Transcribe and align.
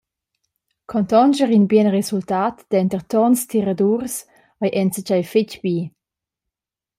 Contonscher 0.91 1.49
in 1.57 1.65
bien 1.71 1.89
resultat 1.97 2.55
denter 2.73 3.01
tons 3.11 3.39
tiradurs 3.51 4.15
ei 4.63 4.69
enzatgei 4.81 5.23
fetg 5.31 5.51
bi. 5.63 5.75